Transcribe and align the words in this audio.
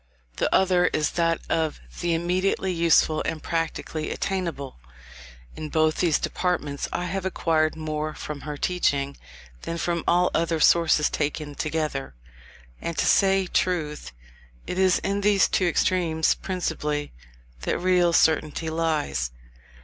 The 0.37 0.51
other 0.51 0.87
is 0.87 1.11
that 1.11 1.41
of 1.47 1.79
the 1.99 2.15
immediately 2.15 2.73
useful 2.73 3.21
and 3.23 3.43
practically 3.43 4.09
attainable. 4.09 4.79
In 5.55 5.69
both 5.69 5.97
these 5.97 6.17
departments, 6.17 6.89
I 6.91 7.05
have 7.05 7.23
acquired 7.23 7.75
more 7.75 8.15
from 8.15 8.41
her 8.41 8.57
teaching, 8.57 9.15
than 9.61 9.77
from 9.77 10.03
all 10.07 10.31
other 10.33 10.59
sources 10.59 11.07
taken 11.11 11.53
together. 11.53 12.15
And, 12.81 12.97
to 12.97 13.05
say 13.05 13.45
truth, 13.45 14.11
it 14.65 14.79
is 14.79 14.97
in 15.03 15.21
these 15.21 15.47
two 15.47 15.67
extremes 15.67 16.33
principally, 16.33 17.13
that 17.59 17.77
real 17.77 18.11
certainty 18.11 18.71
lies. 18.71 19.29